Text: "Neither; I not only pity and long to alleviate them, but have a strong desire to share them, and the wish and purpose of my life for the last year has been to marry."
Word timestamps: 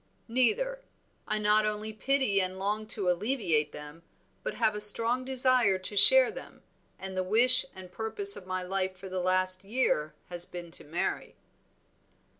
"Neither; 0.27 0.81
I 1.27 1.37
not 1.37 1.63
only 1.63 1.93
pity 1.93 2.41
and 2.41 2.57
long 2.57 2.87
to 2.87 3.07
alleviate 3.07 3.71
them, 3.71 4.01
but 4.41 4.55
have 4.55 4.73
a 4.73 4.81
strong 4.81 5.23
desire 5.23 5.77
to 5.77 5.95
share 5.95 6.31
them, 6.31 6.63
and 6.97 7.15
the 7.15 7.21
wish 7.23 7.67
and 7.75 7.91
purpose 7.91 8.35
of 8.35 8.47
my 8.47 8.63
life 8.63 8.97
for 8.97 9.09
the 9.09 9.21
last 9.21 9.63
year 9.63 10.15
has 10.29 10.43
been 10.43 10.71
to 10.71 10.83
marry." 10.83 11.35